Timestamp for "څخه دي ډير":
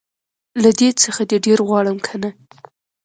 1.03-1.59